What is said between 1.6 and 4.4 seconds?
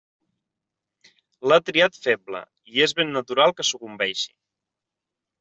triat feble; i és ben natural que sucumbeixi.